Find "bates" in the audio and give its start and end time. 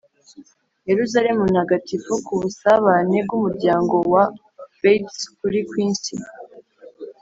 4.81-5.17